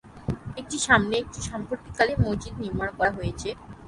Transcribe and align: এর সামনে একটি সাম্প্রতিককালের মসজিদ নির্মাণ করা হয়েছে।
এর 0.59 0.79
সামনে 0.87 1.15
একটি 1.17 1.39
সাম্প্রতিককালের 1.49 2.17
মসজিদ 2.25 2.53
নির্মাণ 2.63 2.89
করা 2.97 3.11
হয়েছে। 3.17 3.49